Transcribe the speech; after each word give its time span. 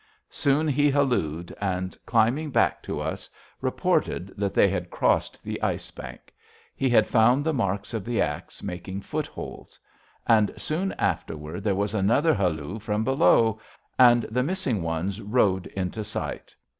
Soon 0.31 0.67
he 0.67 0.89
hallooed, 0.89 1.53
and, 1.61 1.95
climbing 2.07 2.49
back 2.49 2.81
to 2.81 2.99
us, 2.99 3.29
reported 3.61 4.33
that 4.35 4.55
they 4.55 4.67
had 4.67 4.89
crossed 4.89 5.43
the 5.43 5.61
ice 5.61 5.91
bank. 5.91 6.33
He 6.75 6.89
had 6.89 7.05
found 7.05 7.43
the 7.43 7.53
marks 7.53 7.93
of 7.93 8.03
the 8.03 8.19
axe 8.19 8.63
making 8.63 9.01
footholds. 9.01 9.77
And 10.25 10.51
soon 10.57 10.91
afterward 10.93 11.63
there 11.63 11.75
was 11.75 11.93
another 11.93 12.33
halloo 12.33 12.79
from 12.79 13.03
below, 13.03 13.59
and 13.99 14.23
the 14.23 14.41
missing 14.41 14.81
ones 14.81 15.21
rode 15.21 15.67
into 15.67 16.03
sight. 16.03 16.55